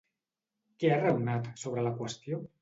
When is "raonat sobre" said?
1.03-1.85